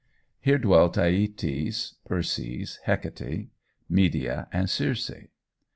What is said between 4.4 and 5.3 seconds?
and Circe.